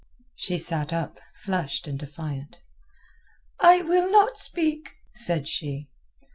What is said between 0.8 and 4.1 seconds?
up, flushed and defiant. "I will